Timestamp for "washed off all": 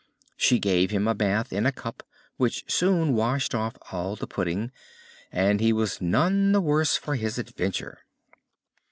3.13-4.15